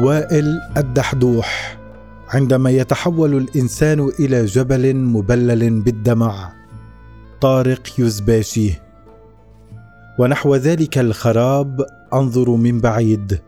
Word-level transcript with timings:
وائل 0.00 0.60
الدحدوح. 0.76 1.78
عندما 2.28 2.70
يتحول 2.70 3.36
الإنسان 3.36 4.10
إلى 4.20 4.44
جبل 4.44 4.96
مبلل 4.96 5.80
بالدمع 5.80 6.52
طارق 7.40 7.82
يزباشي. 7.98 8.80
ونحو 10.18 10.54
ذلك 10.54 10.98
الخراب 10.98 11.86
أنظر 12.14 12.50
من 12.50 12.80
بعيد. 12.80 13.40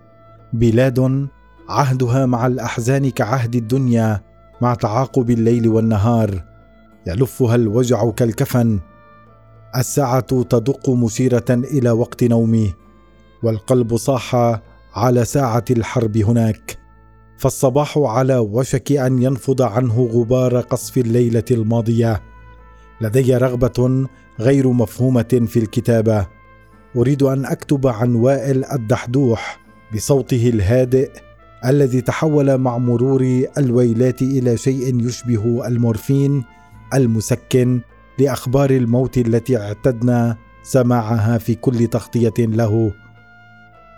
بلاد 0.52 1.28
عهدها 1.68 2.26
مع 2.26 2.46
الأحزان 2.46 3.10
كعهد 3.10 3.56
الدنيا 3.56 4.20
مع 4.60 4.74
تعاقب 4.74 5.30
الليل 5.30 5.68
والنهار. 5.68 6.44
يلفها 7.06 7.54
الوجع 7.54 8.10
كالكفن. 8.10 8.80
الساعة 9.76 10.42
تدق 10.42 10.90
مشيرة 10.90 11.50
إلى 11.50 11.90
وقت 11.90 12.24
نومي. 12.24 12.74
والقلب 13.42 13.96
صاح 13.96 14.60
على 14.94 15.24
ساعة 15.24 15.64
الحرب 15.70 16.16
هناك 16.16 16.78
فالصباح 17.36 17.98
على 17.98 18.38
وشك 18.38 18.92
أن 18.92 19.22
ينفض 19.22 19.62
عنه 19.62 20.08
غبار 20.12 20.60
قصف 20.60 20.98
الليلة 20.98 21.44
الماضية. 21.50 22.22
لدي 23.00 23.36
رغبة 23.36 24.06
غير 24.40 24.68
مفهومة 24.68 25.46
في 25.46 25.58
الكتابة. 25.58 26.26
أريد 26.96 27.22
أن 27.22 27.44
أكتب 27.44 27.86
عن 27.86 28.14
وائل 28.14 28.64
الدحدوح 28.64 29.60
بصوته 29.94 30.48
الهادئ 30.48 31.10
الذي 31.64 32.00
تحول 32.00 32.58
مع 32.58 32.78
مرور 32.78 33.44
الويلات 33.58 34.22
إلى 34.22 34.56
شيء 34.56 35.06
يشبه 35.06 35.66
المورفين 35.66 36.44
المسكن 36.94 37.80
لأخبار 38.18 38.70
الموت 38.70 39.18
التي 39.18 39.56
اعتدنا 39.56 40.36
سماعها 40.62 41.38
في 41.38 41.54
كل 41.54 41.86
تغطية 41.86 42.34
له. 42.38 42.92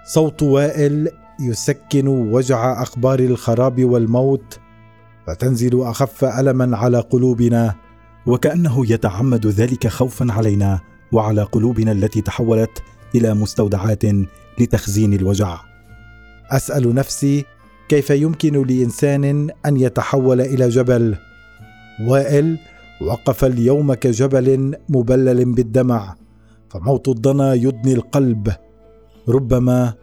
صوت 0.05 0.43
وائل 0.43 1.09
يسكن 1.41 2.09
وجع 2.09 2.83
أخبار 2.83 3.19
الخراب 3.19 3.85
والموت 3.85 4.59
فتنزل 5.27 5.83
أخف 5.83 6.25
ألما 6.25 6.77
على 6.77 7.01
قلوبنا 7.01 7.75
وكأنه 8.27 8.93
يتعمد 8.93 9.47
ذلك 9.47 9.87
خوفا 9.87 10.27
علينا 10.33 10.81
وعلى 11.13 11.43
قلوبنا 11.43 11.93
التي 11.93 12.21
تحولت 12.21 12.83
إلى 13.15 13.35
مستودعات 13.35 14.03
لتخزين 14.61 15.13
الوجع. 15.15 15.61
أسأل 16.51 16.95
نفسي 16.95 17.45
كيف 17.89 18.11
يمكن 18.11 18.67
لإنسان 18.67 19.51
أن 19.67 19.77
يتحول 19.77 20.41
إلى 20.41 20.69
جبل؟ 20.69 21.17
وائل 22.07 22.59
وقف 23.01 23.45
اليوم 23.45 23.95
كجبل 23.95 24.75
مبلل 24.89 25.45
بالدمع 25.45 26.15
فموت 26.71 27.09
الضنا 27.09 27.55
يدني 27.55 27.95
القلب. 27.95 28.53
ربما 29.29 29.95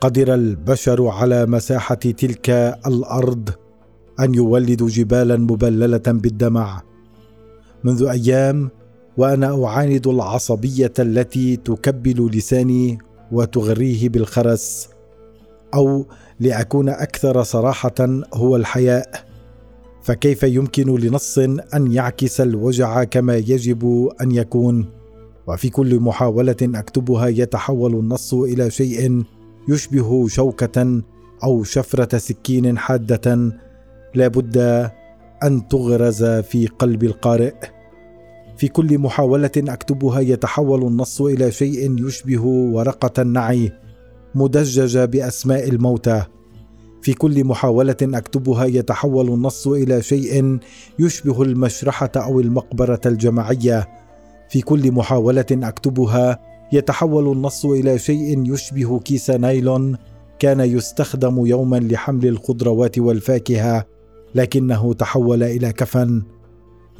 قدر 0.00 0.34
البشر 0.34 1.08
على 1.08 1.46
مساحة 1.46 1.94
تلك 1.94 2.50
الأرض 2.86 3.50
أن 4.20 4.34
يولدوا 4.34 4.88
جبالا 4.88 5.36
مبللة 5.36 6.02
بالدمع. 6.06 6.82
منذ 7.84 8.02
أيام 8.02 8.70
وأنا 9.16 9.64
أعاند 9.64 10.06
العصبية 10.06 10.92
التي 10.98 11.56
تكبل 11.56 12.30
لساني 12.32 12.98
وتغريه 13.32 14.08
بالخرس 14.08 14.88
أو 15.74 16.06
لأكون 16.40 16.88
أكثر 16.88 17.42
صراحة 17.42 18.24
هو 18.34 18.56
الحياء. 18.56 19.24
فكيف 20.02 20.42
يمكن 20.42 20.96
لنص 20.96 21.38
أن 21.74 21.92
يعكس 21.92 22.40
الوجع 22.40 23.04
كما 23.04 23.36
يجب 23.36 24.08
أن 24.20 24.32
يكون؟ 24.32 24.99
وفي 25.50 25.68
كل 25.70 26.00
محاولة 26.00 26.56
أكتبها 26.62 27.28
يتحول 27.28 27.94
النص 27.94 28.34
إلى 28.34 28.70
شيء 28.70 29.22
يشبه 29.68 30.28
شوكة 30.28 31.02
أو 31.44 31.64
شفرة 31.64 32.18
سكين 32.18 32.78
حادة. 32.78 33.52
لا 34.14 34.28
بد 34.28 34.56
أن 35.42 35.68
تغرز 35.68 36.24
في 36.24 36.66
قلب 36.66 37.04
القارئ. 37.04 37.54
في 38.56 38.68
كل 38.68 38.98
محاولة 38.98 39.50
أكتبها 39.56 40.20
يتحول 40.20 40.86
النص 40.86 41.20
إلى 41.20 41.52
شيء 41.52 42.06
يشبه 42.06 42.42
ورقة 42.44 43.22
النعي 43.22 43.72
مدججه 44.34 45.04
بأسماء 45.04 45.68
الموتى. 45.68 46.22
في 47.02 47.14
كل 47.14 47.44
محاولة 47.44 47.96
أكتبها 48.02 48.64
يتحول 48.64 49.28
النص 49.28 49.66
إلى 49.66 50.02
شيء 50.02 50.58
يشبه 50.98 51.42
المشرحة 51.42 52.10
أو 52.16 52.40
المقبرة 52.40 53.00
الجماعية. 53.06 53.88
في 54.50 54.60
كل 54.60 54.92
محاولة 54.92 55.46
أكتبها 55.52 56.38
يتحول 56.72 57.32
النص 57.32 57.64
إلى 57.64 57.98
شيء 57.98 58.52
يشبه 58.54 58.98
كيس 58.98 59.30
نايلون 59.30 59.96
كان 60.38 60.60
يستخدم 60.60 61.46
يوما 61.46 61.76
لحمل 61.76 62.26
الخضروات 62.26 62.98
والفاكهة 62.98 63.86
لكنه 64.34 64.92
تحول 64.94 65.42
إلى 65.42 65.72
كفن. 65.72 66.22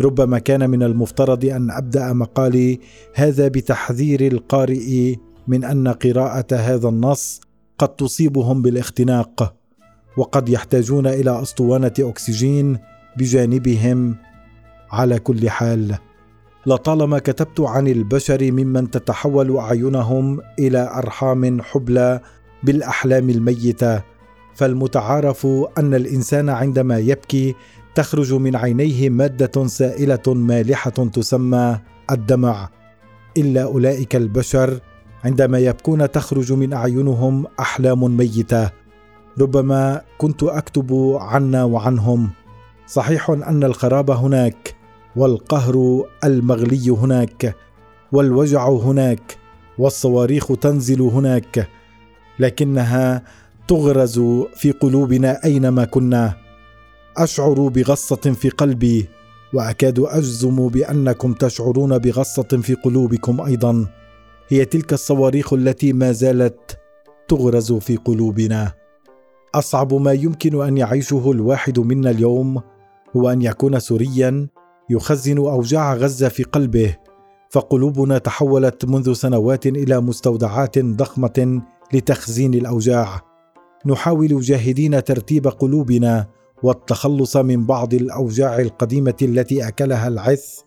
ربما 0.00 0.38
كان 0.38 0.70
من 0.70 0.82
المفترض 0.82 1.44
أن 1.44 1.70
أبدأ 1.70 2.12
مقالي 2.12 2.80
هذا 3.14 3.48
بتحذير 3.48 4.26
القارئ 4.32 5.14
من 5.48 5.64
أن 5.64 5.88
قراءة 5.88 6.56
هذا 6.56 6.88
النص 6.88 7.40
قد 7.78 7.88
تصيبهم 7.88 8.62
بالاختناق 8.62 9.54
وقد 10.16 10.48
يحتاجون 10.48 11.06
إلى 11.06 11.42
أسطوانة 11.42 11.92
أكسجين 11.98 12.78
بجانبهم. 13.16 14.16
على 14.90 15.18
كل 15.18 15.50
حال 15.50 15.98
لطالما 16.66 17.18
كتبت 17.18 17.60
عن 17.60 17.88
البشر 17.88 18.52
ممن 18.52 18.90
تتحول 18.90 19.56
أعينهم 19.56 20.40
إلى 20.58 20.90
أرحام 20.94 21.62
حبلى 21.62 22.20
بالأحلام 22.62 23.30
الميتة 23.30 24.02
فالمتعارف 24.54 25.46
أن 25.78 25.94
الإنسان 25.94 26.48
عندما 26.48 26.98
يبكي 26.98 27.54
تخرج 27.94 28.32
من 28.34 28.56
عينيه 28.56 29.08
مادة 29.08 29.66
سائلة 29.66 30.22
مالحة 30.26 30.90
تسمى 30.90 31.78
الدمع. 32.10 32.68
إلا 33.36 33.62
أولئك 33.62 34.16
البشر 34.16 34.80
عندما 35.24 35.58
يبكون 35.58 36.10
تخرج 36.10 36.52
من 36.52 36.72
أعينهم 36.72 37.46
أحلام 37.60 38.16
ميتة. 38.16 38.70
ربما 39.40 40.00
كنت 40.18 40.42
أكتب 40.42 41.16
عنا 41.20 41.64
وعنهم. 41.64 42.30
صحيح 42.86 43.30
أن 43.30 43.64
الخراب 43.64 44.10
هناك 44.10 44.69
والقهر 45.16 46.04
المغلي 46.24 46.90
هناك 46.90 47.56
والوجع 48.12 48.68
هناك 48.68 49.38
والصواريخ 49.78 50.46
تنزل 50.46 51.00
هناك 51.00 51.68
لكنها 52.38 53.22
تغرز 53.68 54.20
في 54.54 54.70
قلوبنا 54.70 55.44
أينما 55.44 55.84
كنا. 55.84 56.36
أشعر 57.16 57.68
بغصة 57.68 58.16
في 58.16 58.48
قلبي 58.48 59.08
وأكاد 59.54 59.98
أجزم 59.98 60.68
بأنكم 60.68 61.32
تشعرون 61.32 61.98
بغصة 61.98 62.42
في 62.42 62.74
قلوبكم 62.74 63.40
أيضا. 63.40 63.86
هي 64.48 64.64
تلك 64.64 64.92
الصواريخ 64.92 65.52
التي 65.52 65.92
ما 65.92 66.12
زالت 66.12 66.78
تغرز 67.28 67.72
في 67.72 67.96
قلوبنا. 67.96 68.72
أصعب 69.54 69.94
ما 69.94 70.12
يمكن 70.12 70.62
أن 70.62 70.76
يعيشه 70.76 71.30
الواحد 71.30 71.78
منا 71.78 72.10
اليوم 72.10 72.62
هو 73.16 73.30
أن 73.30 73.42
يكون 73.42 73.78
سوريا 73.78 74.48
يخزن 74.90 75.38
أوجاع 75.38 75.94
غزة 75.94 76.28
في 76.28 76.42
قلبه 76.42 76.96
فقلوبنا 77.50 78.18
تحولت 78.18 78.84
منذ 78.84 79.12
سنوات 79.12 79.66
إلى 79.66 80.00
مستودعات 80.00 80.78
ضخمة 80.78 81.62
لتخزين 81.92 82.54
الأوجاع. 82.54 83.20
نحاول 83.86 84.40
جاهدين 84.40 85.04
ترتيب 85.04 85.48
قلوبنا 85.48 86.26
والتخلص 86.62 87.36
من 87.36 87.66
بعض 87.66 87.94
الأوجاع 87.94 88.58
القديمة 88.58 89.16
التي 89.22 89.68
أكلها 89.68 90.08
العث 90.08 90.60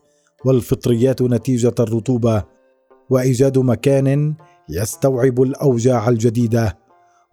والفطريات 0.45 1.21
نتيجة 1.21 1.75
الرطوبة. 1.79 2.43
وإيجاد 3.09 3.57
مكان 3.57 4.35
يستوعب 4.69 5.41
الأوجاع 5.41 6.09
الجديدة. 6.09 6.77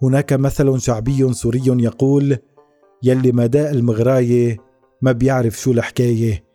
هناك 0.02 0.32
مثل 0.32 0.80
شعبي 0.80 1.32
سوري 1.32 1.62
يقول 1.66 2.36
يلي 3.02 3.32
ما 3.32 3.46
داء 3.46 3.70
المغراية 3.72 4.56
ما 5.02 5.12
بيعرف 5.12 5.60
شو 5.60 5.72
الحكاية 5.72 6.49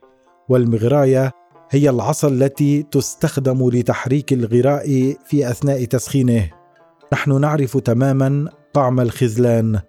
والمغراية 0.49 1.31
هي 1.71 1.89
العصا 1.89 2.27
التي 2.27 2.83
تستخدم 2.83 3.69
لتحريك 3.69 4.33
الغراء 4.33 5.15
في 5.25 5.51
أثناء 5.51 5.85
تسخينه. 5.85 6.49
نحن 7.13 7.41
نعرف 7.41 7.77
تماما 7.77 8.49
طعم 8.73 8.99
الخذلان 8.99 9.79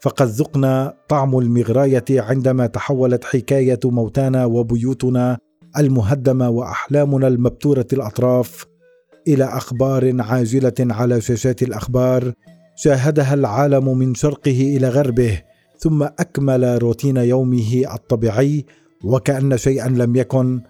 فقد 0.00 0.26
ذقنا 0.26 0.94
طعم 1.08 1.38
المغراية 1.38 2.04
عندما 2.10 2.66
تحولت 2.66 3.24
حكاية 3.24 3.80
موتانا 3.84 4.44
وبيوتنا 4.44 5.38
المهدمة 5.78 6.50
وأحلامنا 6.50 7.28
المبتورة 7.28 7.86
الأطراف 7.92 8.66
إلى 9.28 9.44
أخبار 9.44 10.22
عاجلة 10.22 10.74
على 10.80 11.20
شاشات 11.20 11.62
الأخبار 11.62 12.32
شاهدها 12.76 13.34
العالم 13.34 13.98
من 13.98 14.14
شرقه 14.14 14.76
إلى 14.76 14.88
غربه 14.88 15.42
ثم 15.78 16.02
أكمل 16.02 16.82
روتين 16.82 17.16
يومه 17.16 17.84
الطبيعي 17.94 18.64
وكأن 19.04 19.56
شيئا 19.56 19.88
لم 19.88 20.16
يكن 20.16 20.60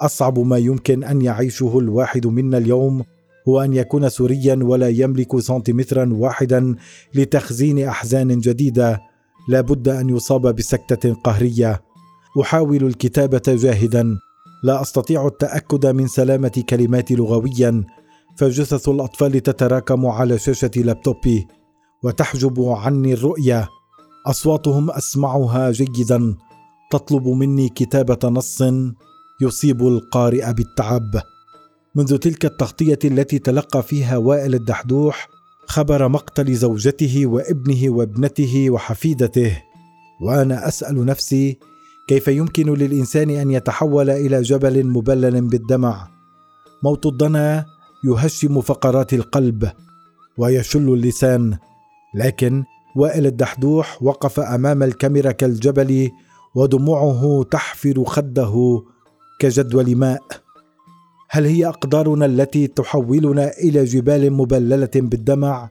أصعب 0.00 0.38
ما 0.38 0.58
يمكن 0.58 1.04
أن 1.04 1.22
يعيشه 1.22 1.78
الواحد 1.78 2.26
منا 2.26 2.58
اليوم 2.58 3.04
هو 3.48 3.60
أن 3.60 3.72
يكون 3.72 4.08
سوريا 4.08 4.58
ولا 4.62 4.88
يملك 4.88 5.40
سنتيمترا 5.40 6.08
واحدا 6.12 6.74
لتخزين 7.14 7.88
أحزان 7.88 8.38
جديدة 8.38 9.00
لا 9.48 9.60
بد 9.60 9.88
أن 9.88 10.08
يصاب 10.10 10.54
بسكتة 10.54 11.14
قهرية. 11.14 11.82
أحاول 12.40 12.84
الكتابة 12.84 13.42
جاهدا. 13.46 14.18
لا 14.62 14.82
أستطيع 14.82 15.26
التأكد 15.26 15.86
من 15.86 16.06
سلامة 16.06 16.62
كلماتي 16.68 17.14
لغويا. 17.14 17.84
فجثث 18.36 18.88
الأطفال 18.88 19.42
تتراكم 19.42 20.06
على 20.06 20.38
شاشة 20.38 20.70
لابتوبي 20.76 21.46
وتحجب 22.02 22.62
عني 22.62 23.12
الرؤية. 23.12 23.68
أصواتهم 24.26 24.90
أسمعها 24.90 25.70
جيدا. 25.70 26.34
تطلب 26.90 27.28
مني 27.28 27.68
كتابة 27.68 28.18
نص 28.28 28.62
يصيب 29.40 29.86
القارئ 29.86 30.52
بالتعب. 30.52 31.22
منذ 31.94 32.16
تلك 32.16 32.44
التغطية 32.44 32.98
التي 33.04 33.38
تلقى 33.38 33.82
فيها 33.82 34.16
وائل 34.16 34.54
الدحدوح 34.54 35.28
خبر 35.66 36.08
مقتل 36.08 36.54
زوجته 36.54 37.26
وابنه 37.26 37.90
وابنته 37.90 38.70
وحفيدته. 38.70 39.62
وأنا 40.22 40.68
أسأل 40.68 41.04
نفسي 41.04 41.58
كيف 42.08 42.28
يمكن 42.28 42.74
للإنسان 42.74 43.30
أن 43.30 43.50
يتحول 43.50 44.10
إلى 44.10 44.42
جبل 44.42 44.86
مبلل 44.86 45.40
بالدمع؟ 45.40 46.08
موت 46.84 47.06
الضنا 47.06 47.66
يهشم 48.04 48.60
فقرات 48.60 49.12
القلب 49.12 49.70
ويشل 50.38 50.88
اللسان. 50.94 51.58
لكن 52.14 52.64
وائل 52.96 53.26
الدحدوح 53.26 54.02
وقف 54.02 54.40
أمام 54.40 54.82
الكاميرا 54.82 55.32
كالجبل 55.32 56.10
ودموعه 56.54 57.44
تحفر 57.50 58.04
خده 58.04 58.82
كجدول 59.38 59.96
ماء. 59.96 60.22
هل 61.30 61.46
هي 61.46 61.66
أقدارنا 61.66 62.26
التي 62.26 62.66
تحولنا 62.66 63.50
إلى 63.58 63.84
جبال 63.84 64.32
مبللة 64.32 64.90
بالدمع؟ 64.94 65.68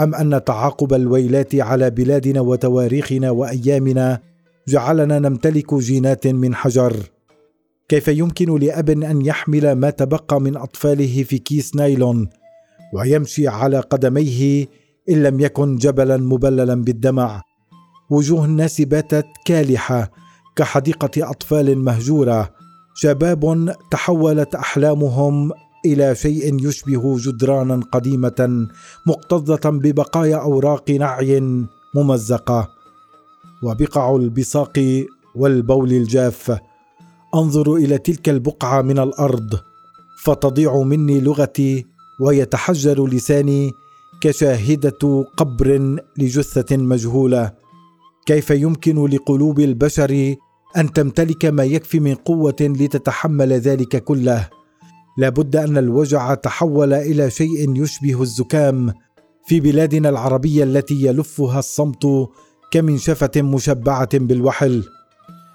أم 0.00 0.14
أن 0.14 0.44
تعاقب 0.44 0.94
الويلات 0.94 1.54
على 1.54 1.90
بلادنا 1.90 2.40
وتواريخنا 2.40 3.30
وأيامنا 3.30 4.20
جعلنا 4.68 5.18
نمتلك 5.18 5.74
جينات 5.74 6.26
من 6.26 6.54
حجر؟ 6.54 6.96
كيف 7.88 8.08
يمكن 8.08 8.58
لأب 8.58 8.90
أن 8.90 9.26
يحمل 9.26 9.72
ما 9.72 9.90
تبقى 9.90 10.40
من 10.40 10.56
أطفاله 10.56 11.22
في 11.22 11.38
كيس 11.38 11.76
نايلون 11.76 12.28
ويمشي 12.94 13.48
على 13.48 13.80
قدميه 13.80 14.66
إن 15.10 15.22
لم 15.22 15.40
يكن 15.40 15.76
جبلا 15.76 16.16
مبللا 16.16 16.74
بالدمع؟ 16.74 17.42
وجوه 18.10 18.44
الناس 18.44 18.80
باتت 18.80 19.26
كالحة 19.44 20.10
كحديقة 20.56 21.30
أطفال 21.30 21.78
مهجورة. 21.78 22.50
شباب 22.94 23.74
تحولت 23.90 24.54
أحلامهم 24.54 25.52
إلى 25.86 26.14
شيء 26.14 26.66
يشبه 26.68 27.18
جدرانا 27.18 27.80
قديمة 27.92 28.66
مكتظه 29.06 29.70
ببقايا 29.70 30.36
أوراق 30.36 30.90
نعي 30.90 31.40
ممزقة. 31.94 32.68
وبقع 33.62 34.16
البصاق 34.16 35.04
والبول 35.34 35.92
الجاف. 35.92 36.58
أنظر 37.34 37.74
إلى 37.74 37.98
تلك 37.98 38.28
البقعة 38.28 38.82
من 38.82 38.98
الأرض 38.98 39.60
فتضيع 40.24 40.82
مني 40.82 41.20
لغتي 41.20 41.86
ويتحجر 42.20 43.06
لساني 43.06 43.72
كشاهدة 44.20 45.24
قبر 45.36 45.98
لجثة 46.18 46.76
مجهولة. 46.76 47.65
كيف 48.26 48.50
يمكن 48.50 49.06
لقلوب 49.06 49.60
البشر 49.60 50.34
أن 50.76 50.92
تمتلك 50.92 51.44
ما 51.44 51.64
يكفي 51.64 52.00
من 52.00 52.14
قوة 52.14 52.56
لتتحمل 52.60 53.52
ذلك 53.52 54.04
كله؟ 54.04 54.48
لابد 55.18 55.56
أن 55.56 55.78
الوجع 55.78 56.34
تحول 56.34 56.92
إلى 56.92 57.30
شيء 57.30 57.82
يشبه 57.82 58.22
الزكام 58.22 58.92
في 59.46 59.60
بلادنا 59.60 60.08
العربية 60.08 60.64
التي 60.64 61.06
يلفها 61.06 61.58
الصمت 61.58 62.06
كمنشفه 62.72 63.30
مشبعة 63.36 64.18
بالوحل. 64.18 64.84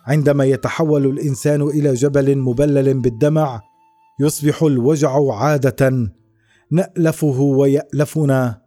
عندما 0.06 0.46
يتحول 0.46 1.06
الإنسان 1.06 1.62
إلى 1.62 1.94
جبل 1.94 2.38
مبلل 2.38 3.00
بالدمع 3.00 3.62
يصبح 4.20 4.64
الوجع 4.64 5.34
عادة 5.34 6.12
نألفه 6.72 7.40
ويألفنا 7.42 8.62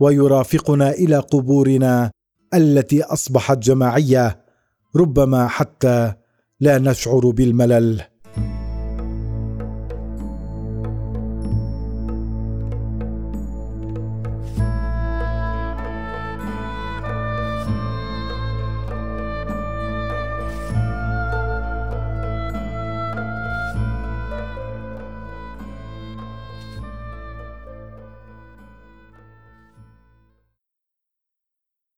ويرافقنا 0.00 0.90
إلى 0.90 1.18
قبورنا 1.18 2.10
التي 2.54 3.02
أصبحت 3.02 3.58
جماعية 3.58 4.40
ربما 4.96 5.48
حتى 5.48 6.12
لا 6.60 6.78
نشعر 6.78 7.30
بالملل. 7.30 8.11